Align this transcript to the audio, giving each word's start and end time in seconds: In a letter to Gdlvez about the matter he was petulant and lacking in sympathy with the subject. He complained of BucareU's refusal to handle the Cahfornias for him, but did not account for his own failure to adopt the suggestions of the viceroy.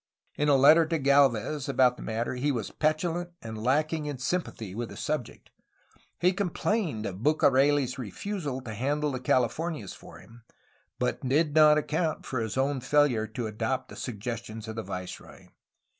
In 0.35 0.49
a 0.49 0.55
letter 0.55 0.87
to 0.87 0.97
Gdlvez 0.97 1.69
about 1.69 1.95
the 1.95 2.01
matter 2.01 2.33
he 2.33 2.51
was 2.51 2.71
petulant 2.71 3.33
and 3.39 3.63
lacking 3.63 4.07
in 4.07 4.17
sympathy 4.17 4.73
with 4.73 4.89
the 4.89 4.97
subject. 4.97 5.51
He 6.19 6.33
complained 6.33 7.05
of 7.05 7.19
BucareU's 7.21 7.99
refusal 7.99 8.61
to 8.61 8.73
handle 8.73 9.11
the 9.11 9.19
Cahfornias 9.19 9.93
for 9.93 10.17
him, 10.17 10.41
but 10.97 11.21
did 11.29 11.53
not 11.53 11.77
account 11.77 12.25
for 12.25 12.39
his 12.39 12.57
own 12.57 12.79
failure 12.81 13.27
to 13.27 13.45
adopt 13.45 13.89
the 13.89 13.95
suggestions 13.95 14.67
of 14.67 14.75
the 14.77 14.81
viceroy. 14.81 15.49